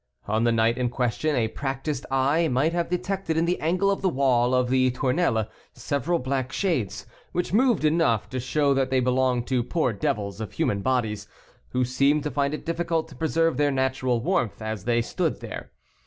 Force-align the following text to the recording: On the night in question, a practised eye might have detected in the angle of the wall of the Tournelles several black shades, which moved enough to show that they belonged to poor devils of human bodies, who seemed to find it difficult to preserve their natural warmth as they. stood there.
On 0.25 0.45
the 0.45 0.51
night 0.51 0.79
in 0.79 0.89
question, 0.89 1.35
a 1.35 1.47
practised 1.49 2.07
eye 2.09 2.47
might 2.47 2.73
have 2.73 2.89
detected 2.89 3.37
in 3.37 3.45
the 3.45 3.59
angle 3.59 3.91
of 3.91 4.01
the 4.01 4.09
wall 4.09 4.55
of 4.55 4.71
the 4.71 4.89
Tournelles 4.89 5.45
several 5.73 6.17
black 6.17 6.51
shades, 6.51 7.05
which 7.33 7.53
moved 7.53 7.85
enough 7.85 8.27
to 8.31 8.39
show 8.39 8.73
that 8.73 8.89
they 8.89 8.99
belonged 8.99 9.45
to 9.45 9.61
poor 9.63 9.93
devils 9.93 10.41
of 10.41 10.53
human 10.53 10.81
bodies, 10.81 11.27
who 11.69 11.85
seemed 11.85 12.23
to 12.23 12.31
find 12.31 12.55
it 12.55 12.65
difficult 12.65 13.09
to 13.09 13.15
preserve 13.15 13.57
their 13.57 13.69
natural 13.69 14.19
warmth 14.19 14.59
as 14.59 14.85
they. 14.85 15.03
stood 15.03 15.39
there. 15.39 15.69